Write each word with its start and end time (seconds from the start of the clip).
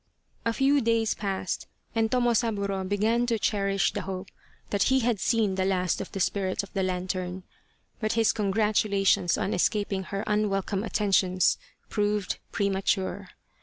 A 0.45 0.53
few 0.53 0.81
days 0.81 1.13
passed 1.13 1.67
and 1.93 2.09
Tomosaburo 2.09 2.83
began 2.89 3.27
to 3.27 3.37
cherish 3.37 3.93
the 3.93 4.01
hope 4.01 4.29
that 4.71 4.81
he 4.89 5.01
had 5.01 5.19
seen 5.19 5.53
the 5.53 5.63
last 5.63 6.01
of 6.01 6.11
the 6.11 6.19
Spirit 6.19 6.63
of 6.63 6.73
the 6.73 6.81
Lantern, 6.81 7.43
but 7.99 8.13
his' 8.13 8.33
congratulations 8.33 9.37
on 9.37 9.53
escaping 9.53 10.05
her 10.05 10.27
un 10.27 10.49
welcome 10.49 10.83
attentions 10.83 11.59
proved 11.87 12.39
premature. 12.51 13.29